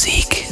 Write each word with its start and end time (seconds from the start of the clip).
Musik. 0.00 0.46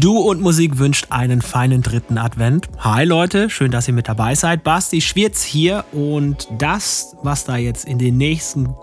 Du 0.00 0.16
und 0.16 0.40
Musik 0.40 0.78
wünscht 0.78 1.08
einen 1.10 1.42
feinen 1.42 1.82
dritten 1.82 2.16
Advent. 2.16 2.70
Hi 2.78 3.04
Leute, 3.04 3.50
schön, 3.50 3.70
dass 3.70 3.86
ihr 3.86 3.92
mit 3.92 4.08
dabei 4.08 4.34
seid. 4.34 4.64
Basti 4.64 5.02
Schwirz 5.02 5.42
hier 5.42 5.84
und 5.92 6.48
das, 6.56 7.14
was 7.22 7.44
da 7.44 7.58
jetzt 7.58 7.84
in 7.84 7.98
den 7.98 8.16
nächsten 8.16 8.74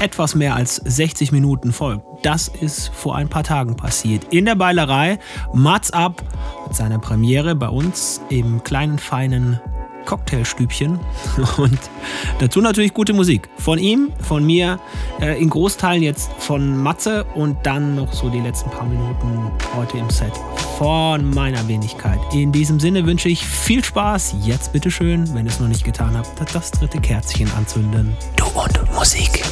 etwas 0.00 0.34
mehr 0.34 0.56
als 0.56 0.82
60 0.84 1.30
Minuten 1.30 1.72
folgt, 1.72 2.04
das 2.24 2.48
ist 2.48 2.88
vor 2.88 3.14
ein 3.14 3.28
paar 3.28 3.44
Tagen 3.44 3.76
passiert. 3.76 4.24
In 4.32 4.46
der 4.46 4.56
Beilerei 4.56 5.20
Mats 5.52 5.92
Up 5.92 6.20
mit 6.66 6.74
seiner 6.74 6.98
Premiere 6.98 7.54
bei 7.54 7.68
uns 7.68 8.20
im 8.30 8.64
kleinen 8.64 8.98
feinen 8.98 9.60
Cocktailstübchen 10.04 10.98
und 11.56 11.78
dazu 12.38 12.60
natürlich 12.60 12.94
gute 12.94 13.12
Musik. 13.12 13.48
Von 13.58 13.78
ihm, 13.78 14.12
von 14.20 14.44
mir, 14.44 14.78
äh, 15.20 15.40
in 15.40 15.50
Großteilen 15.50 16.02
jetzt 16.02 16.30
von 16.38 16.76
Matze 16.82 17.24
und 17.34 17.56
dann 17.64 17.94
noch 17.94 18.12
so 18.12 18.28
die 18.28 18.40
letzten 18.40 18.70
paar 18.70 18.86
Minuten 18.86 19.50
heute 19.76 19.98
im 19.98 20.10
Set 20.10 20.32
von 20.78 21.30
meiner 21.30 21.66
Wenigkeit. 21.68 22.18
In 22.32 22.52
diesem 22.52 22.80
Sinne 22.80 23.06
wünsche 23.06 23.28
ich 23.28 23.46
viel 23.46 23.84
Spaß. 23.84 24.36
Jetzt 24.42 24.72
bitteschön, 24.72 25.32
wenn 25.34 25.46
ihr 25.46 25.52
es 25.52 25.60
noch 25.60 25.68
nicht 25.68 25.84
getan 25.84 26.16
habt, 26.16 26.54
das 26.54 26.70
dritte 26.70 27.00
Kerzchen 27.00 27.50
anzünden. 27.52 28.16
Du 28.36 28.44
und 28.54 28.92
Musik. 28.94 29.42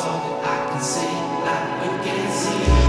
all 0.00 0.40
that 0.42 0.44
I 0.44 0.72
can 0.72 0.82
see, 0.82 1.14
like 1.44 1.84
you 1.84 2.12
can 2.12 2.32
see. 2.32 2.83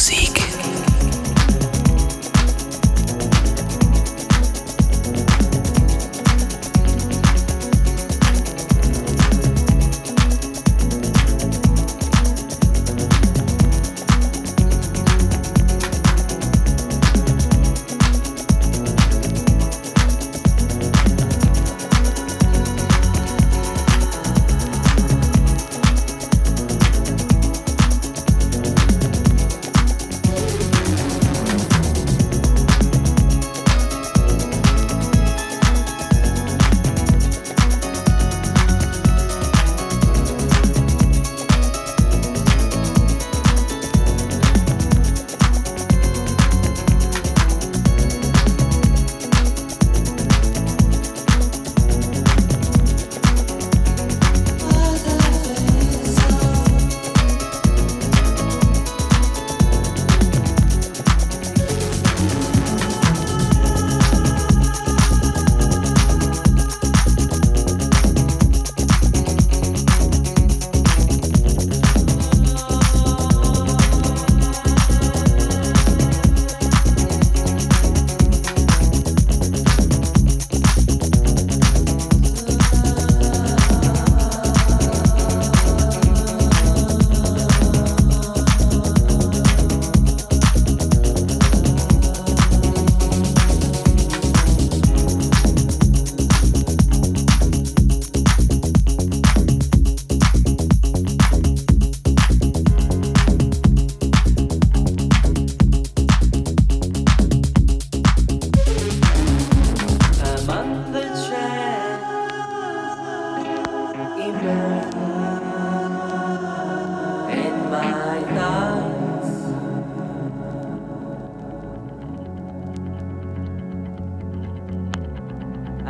Musik. 0.00 0.49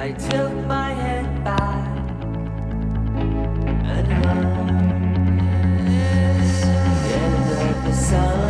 I 0.00 0.12
took 0.12 0.54
my 0.66 0.94
head 0.94 1.44
back 1.44 1.86
and 3.84 4.12
hung 4.24 4.88
together 7.04 7.82
the 7.84 7.92
sun. 7.92 8.49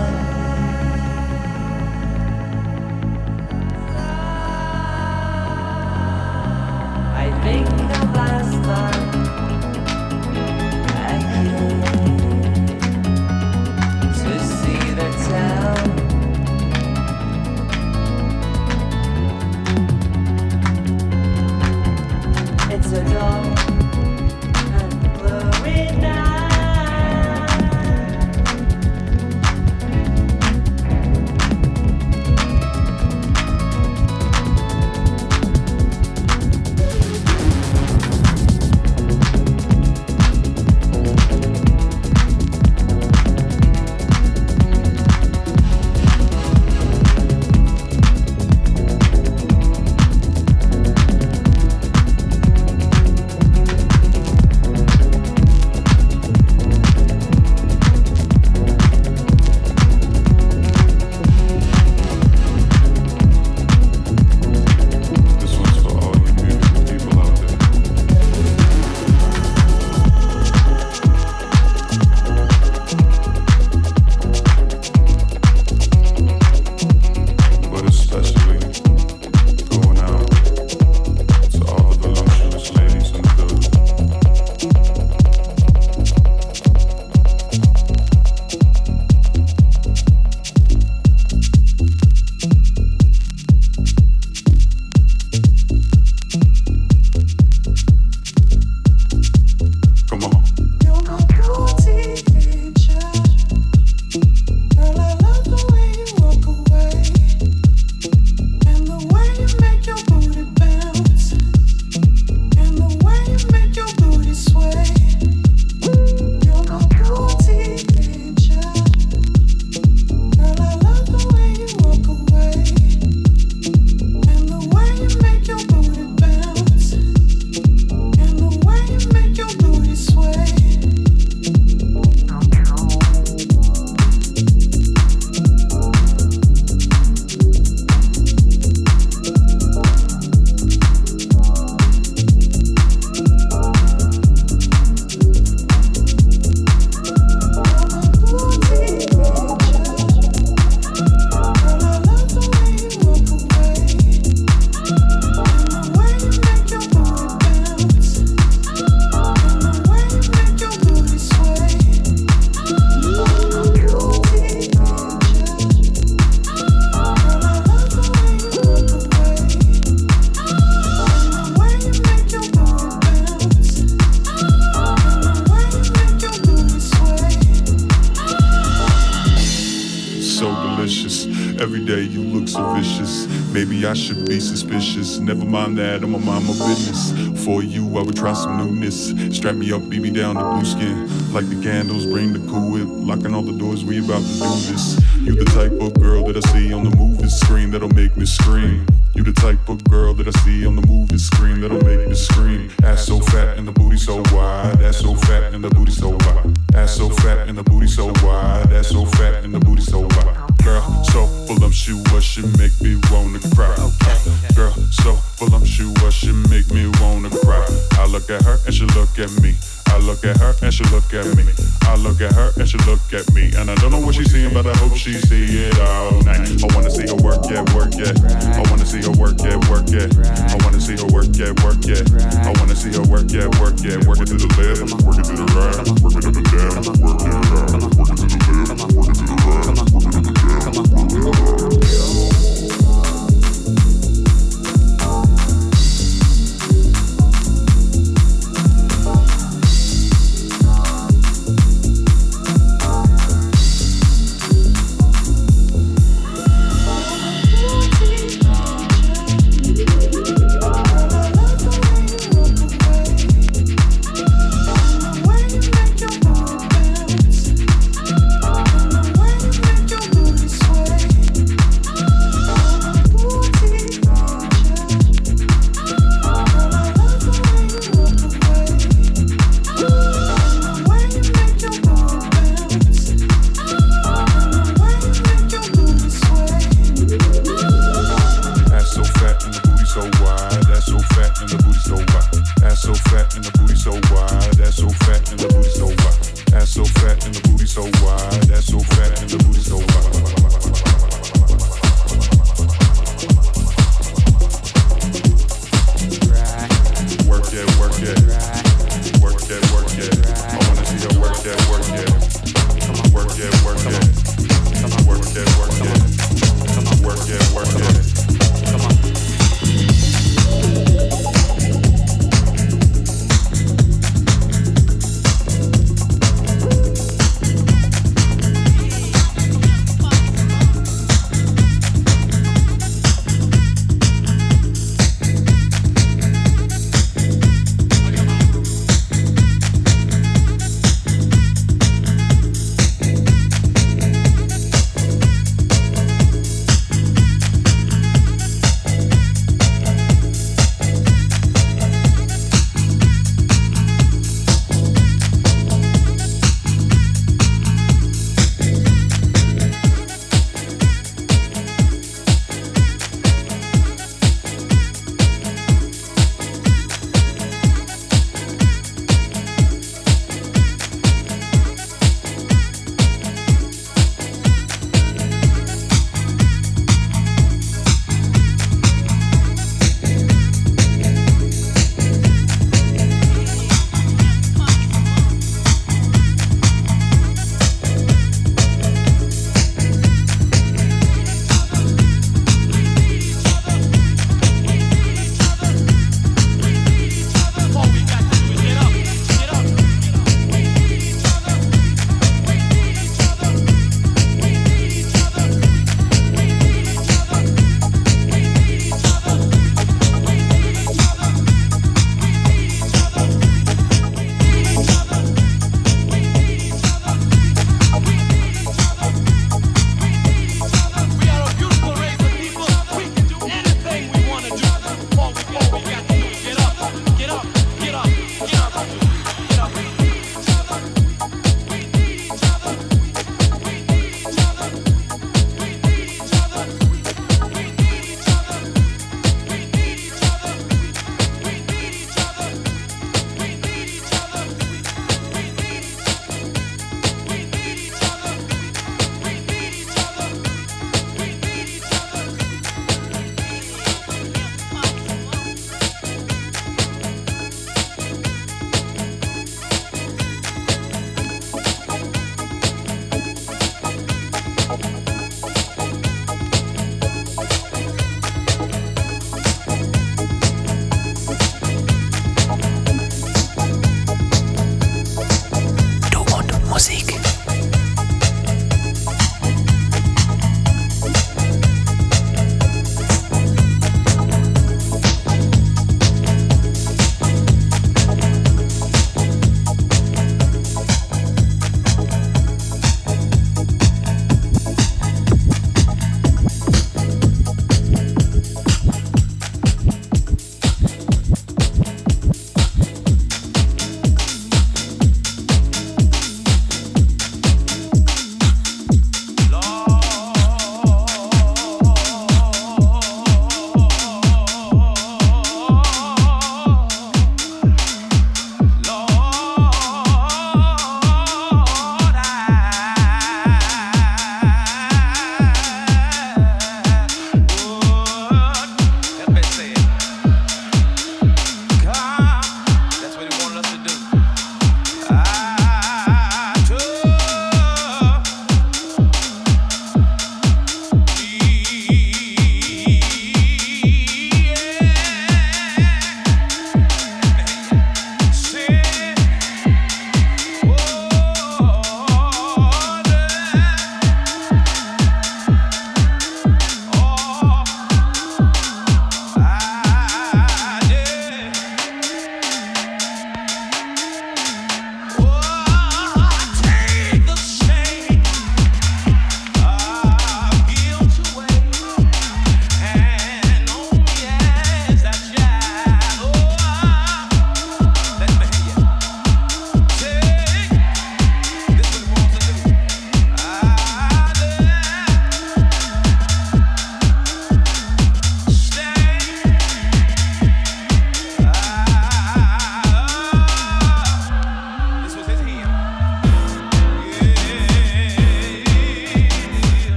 mind 185.51 185.79
that, 185.79 186.03
I'm 186.03 186.15
a 186.15 186.19
mind 186.19 186.47
my 186.47 186.53
business. 186.53 187.45
For 187.45 187.63
you, 187.63 187.99
I 187.99 188.03
would 188.03 188.17
try 188.17 188.33
some 188.33 188.59
newness. 188.59 189.11
Strap 189.37 189.57
me 189.57 189.73
up, 189.73 189.89
beat 189.89 190.01
me 190.01 190.11
down 190.11 190.37
to 190.37 190.43
blue 190.43 190.65
skin. 190.65 191.33
Like 191.33 191.49
the 191.49 191.61
candles, 191.63 192.07
bring 192.07 192.33
the 192.33 192.39
cool 192.51 192.71
whip. 192.71 192.87
Locking 192.89 193.35
all 193.35 193.43
the 193.43 193.53
doors, 193.53 193.85
we 193.85 193.99
about 193.99 194.23
to 194.23 194.33
do 194.33 194.73
this. 194.73 195.10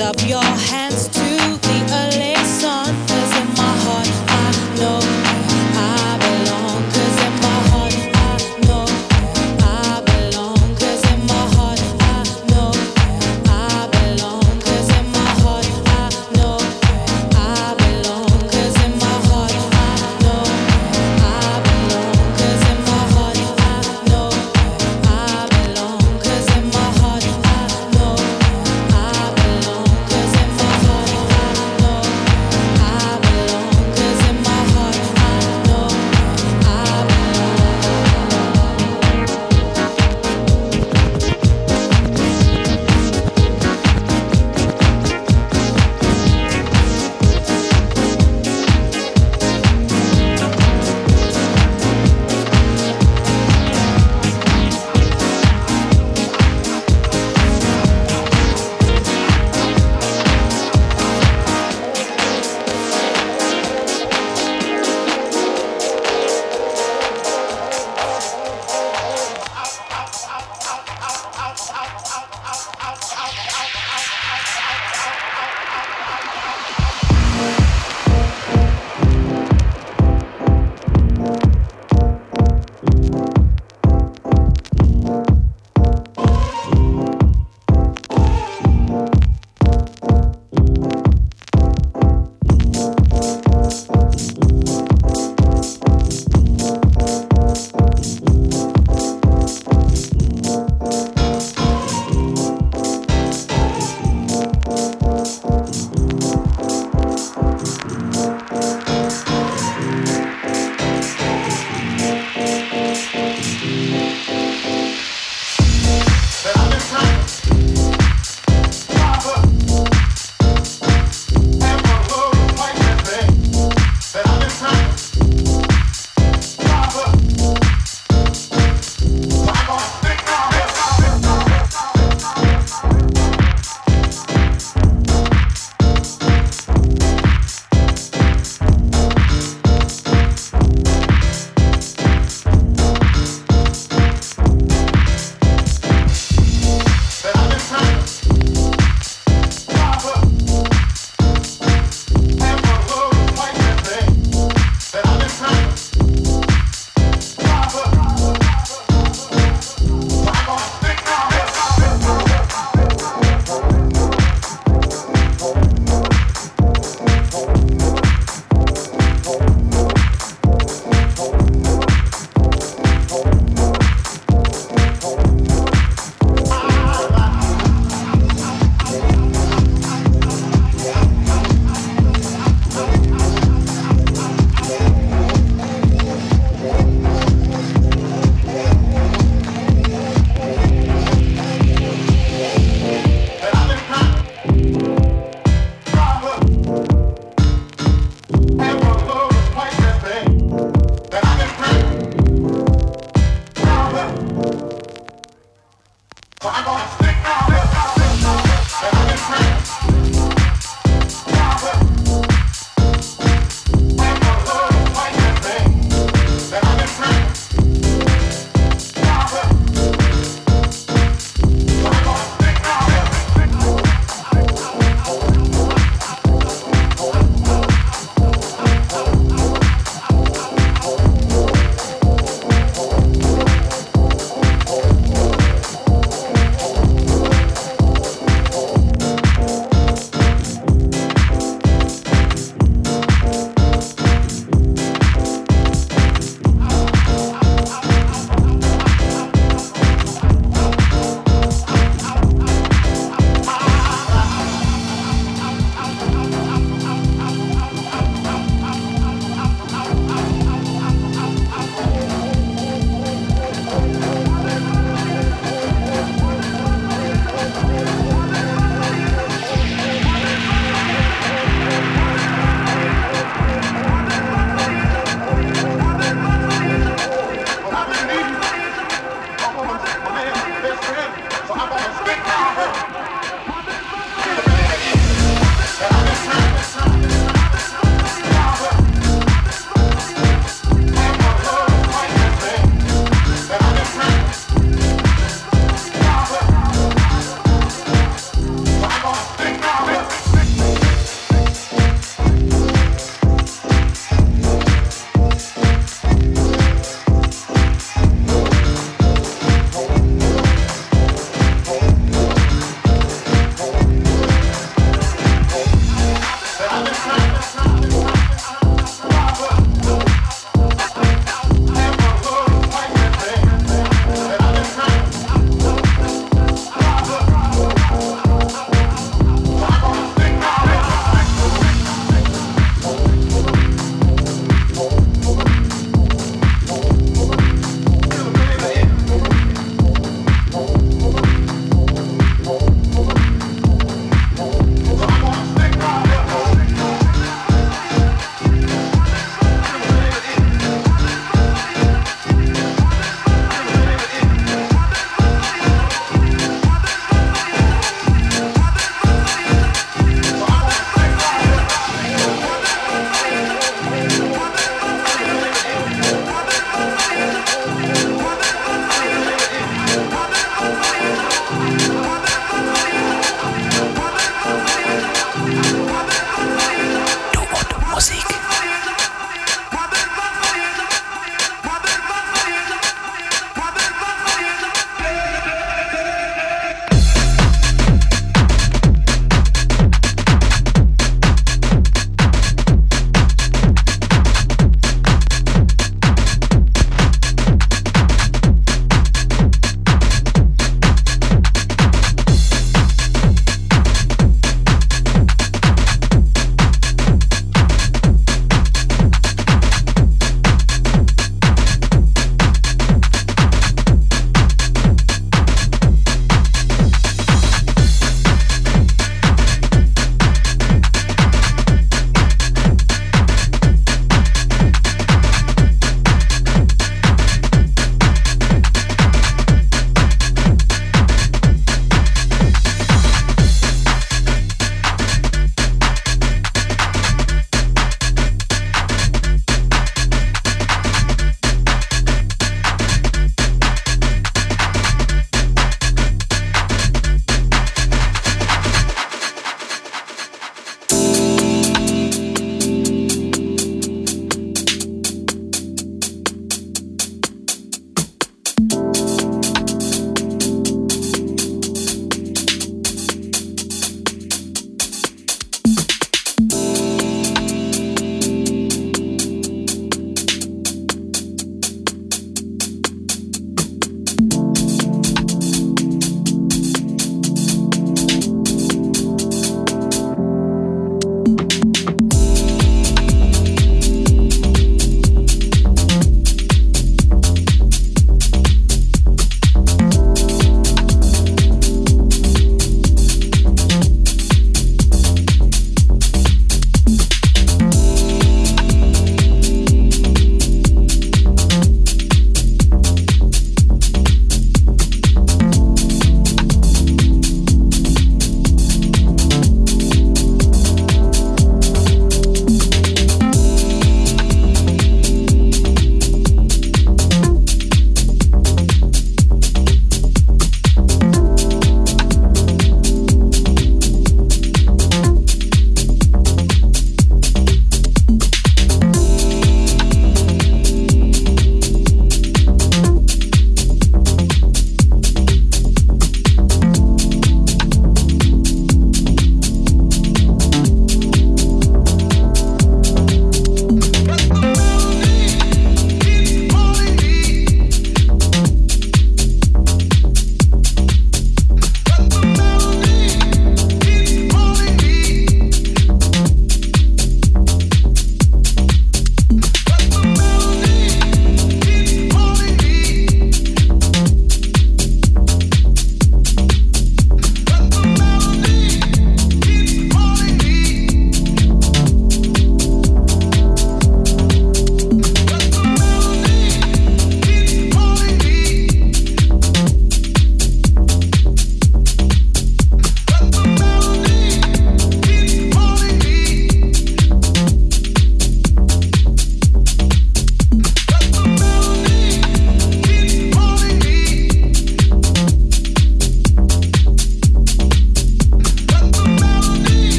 up 0.00 0.16
your 0.26 0.39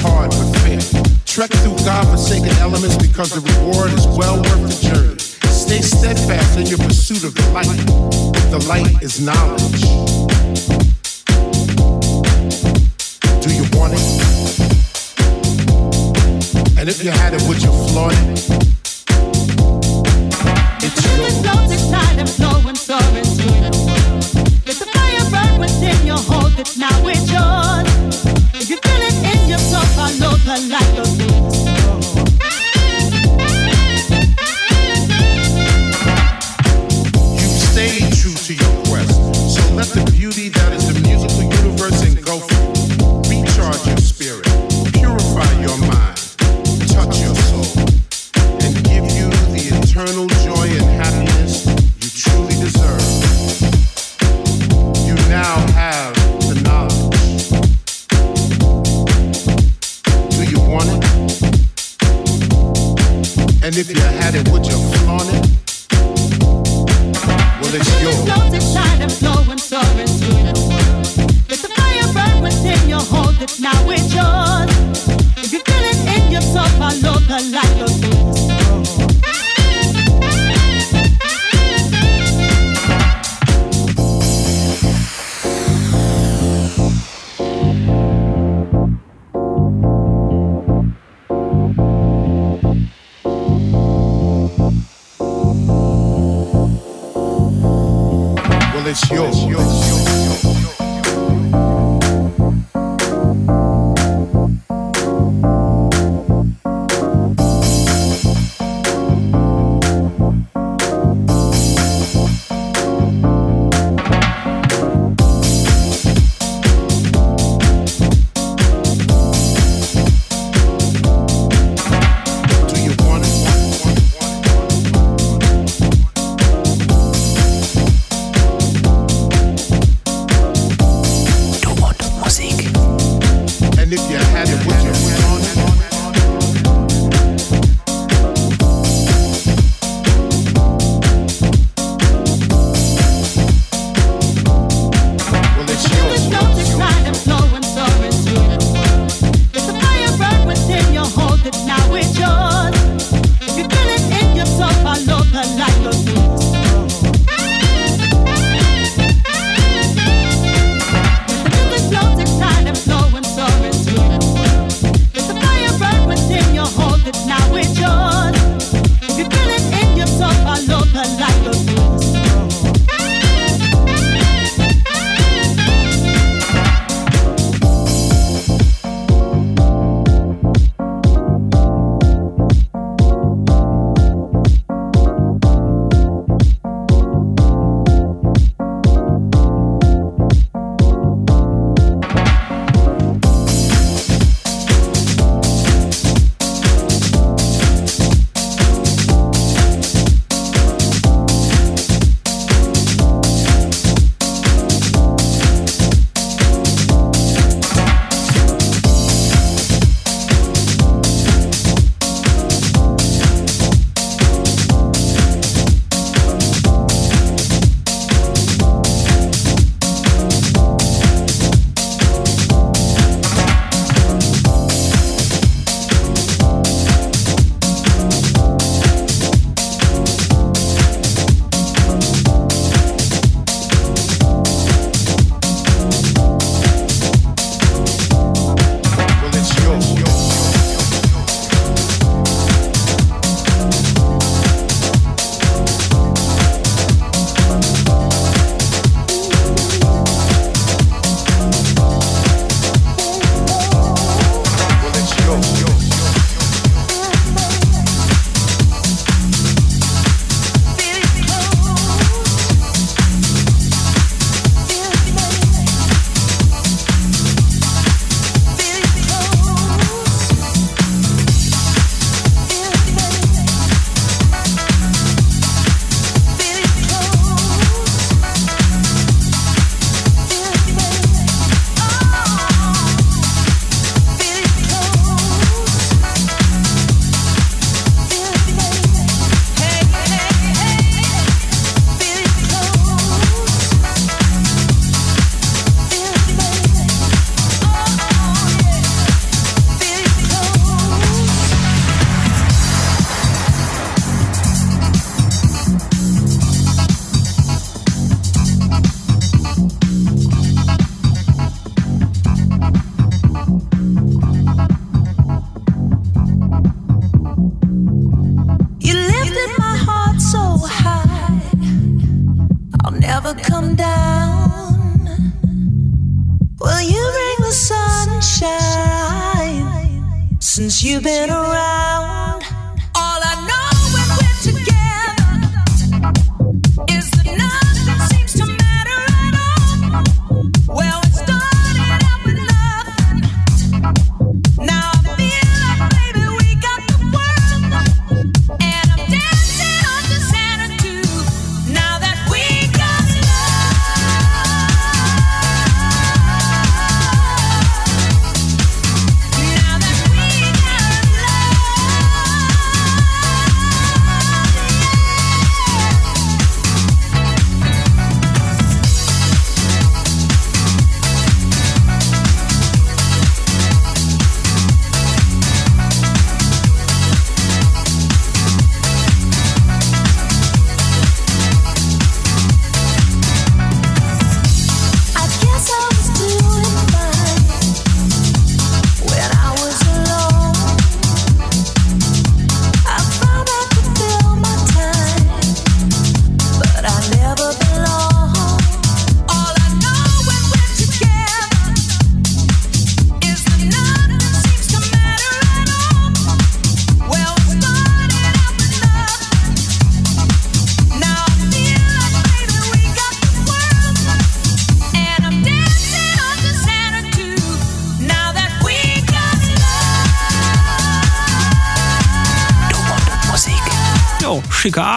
hard 0.00 0.30
but 0.30 0.52
fair. 0.60 0.80
Trek 1.26 1.50
through 1.62 1.76
God-forsaken 1.84 2.50
elements 2.58 2.96
because 2.96 3.30
the 3.30 3.40
reward 3.40 3.92
is 3.92 4.06
well 4.06 4.36
worth 4.36 4.62
the 4.66 4.88
journey. 4.88 5.18
Stay 5.50 5.80
steadfast 5.82 6.58
in 6.58 6.66
your 6.66 6.78
pursuit 6.78 7.24
of 7.24 7.34
the 7.34 7.42
light. 7.50 7.66
The 8.50 8.58
light 8.68 9.02
is 9.02 9.20
knowledge. 9.20 9.82
Do 13.42 13.50
you 13.54 13.64
want 13.76 13.94
it? 13.94 14.00
And 16.78 16.88
if 16.88 17.02
you 17.02 17.10
had 17.10 17.34
it, 17.34 17.42
would 17.48 17.62
you 17.62 17.72
flaunt 17.88 18.14
it? 18.14 18.67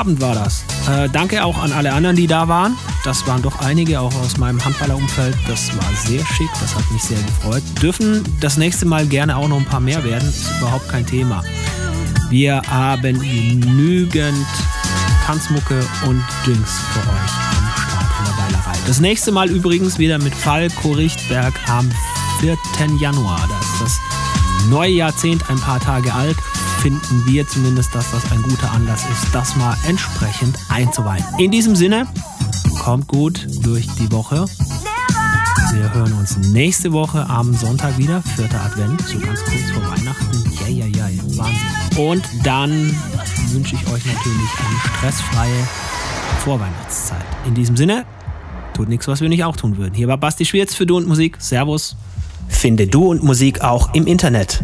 Abend 0.02 0.20
war 0.20 0.34
das. 0.34 0.64
Äh, 0.90 1.10
danke 1.10 1.46
auch 1.46 1.62
an 1.62 1.72
alle 1.72 1.94
anderen, 1.94 2.16
die 2.16 2.26
da 2.26 2.48
waren. 2.48 2.76
Das 3.04 3.28
waren 3.28 3.44
doch 3.44 3.60
einige, 3.60 4.02
auch 4.02 4.16
aus 4.16 4.36
meinem 4.36 4.64
Handballerumfeld. 4.66 5.38
Das 5.48 5.70
war 5.78 5.86
sehr 5.96 6.26
schick, 6.26 6.50
das 6.60 6.76
hat 6.76 6.90
mich 6.90 7.04
sehr 7.04 7.22
gefreut. 7.22 7.62
Dürfen 7.84 8.24
das 8.40 8.58
nächste 8.58 8.88
Mal 8.88 9.06
gerne 9.06 9.38
auch 9.38 9.48
noch 9.48 9.58
ein 9.58 9.66
paar 9.66 9.80
mehr 9.80 10.04
werden, 10.04 10.28
ist 10.28 10.50
überhaupt 10.58 10.90
kein 10.90 11.06
Thema. 11.06 11.44
Wir 12.32 12.64
haben 12.68 13.20
genügend 13.20 14.48
Tanzmucke 15.24 15.86
und 16.08 16.24
Drinks 16.46 16.80
für 16.94 17.00
euch 17.02 17.34
am 17.60 17.72
Start 17.78 18.06
in 18.18 18.26
der 18.26 18.44
Weilerei. 18.44 18.80
Das 18.88 19.00
nächste 19.02 19.32
Mal 19.32 19.52
übrigens 19.52 20.00
wieder 20.00 20.18
mit 20.18 20.34
Falco 20.34 20.94
Richtberg 20.94 21.54
am 21.70 21.92
4. 22.40 22.58
Januar. 23.00 23.48
Da 23.48 23.60
ist 23.60 23.82
das 23.84 24.00
neue 24.68 24.94
Jahrzehnt 24.94 25.48
ein 25.48 25.60
paar 25.60 25.80
Tage 25.80 26.12
alt 26.12 26.38
finden 26.82 27.24
wir 27.28 27.48
zumindest, 27.48 27.94
dass 27.94 28.10
das 28.10 28.32
ein 28.32 28.42
guter 28.42 28.72
Anlass 28.72 29.04
ist, 29.12 29.28
das 29.34 29.56
mal 29.56 29.78
entsprechend 29.88 30.58
einzuweihen. 30.70 31.24
In 31.38 31.52
diesem 31.52 31.76
Sinne, 31.76 32.08
kommt 32.80 33.08
gut 33.08 33.48
durch 33.62 33.88
die 34.00 34.12
Woche. 34.12 34.46
Wir 35.74 35.94
hören 35.94 36.14
uns 36.14 36.38
nächste 36.38 36.92
Woche 36.92 37.30
am 37.30 37.54
Sonntag 37.54 38.00
wieder, 38.00 38.24
vierter 38.24 38.62
Advent, 38.66 39.00
so 39.02 39.20
ganz 39.20 39.44
kurz 39.44 39.70
vor 39.72 39.84
Weihnachten. 39.92 40.44
Ja, 40.60 40.86
ja, 40.88 41.08
ja, 41.08 41.22
Wahnsinn. 41.38 42.10
Und 42.10 42.24
dann 42.44 43.00
wünsche 43.50 43.76
ich 43.76 43.88
euch 43.88 44.04
natürlich 44.04 44.52
eine 44.58 44.98
stressfreie 44.98 45.68
Vorweihnachtszeit. 46.40 47.26
In 47.46 47.54
diesem 47.54 47.78
Sinne, 47.78 48.06
tut 48.74 48.90
nichts, 48.90 49.08
was 49.08 49.22
wir 49.22 49.30
nicht 49.30 49.44
auch 49.44 49.56
tun 49.56 49.78
würden. 49.78 49.94
Hier 49.94 50.08
war 50.08 50.18
Basti 50.18 50.46
Schwierz 50.46 50.74
für 50.74 50.88
Du 50.88 50.98
und 50.98 51.08
Musik. 51.08 51.38
Servus. 51.38 51.96
Finde 52.50 52.88
Du 52.88 53.06
und 53.06 53.22
Musik 53.22 53.62
auch 53.62 53.94
im 53.94 54.08
Internet 54.08 54.64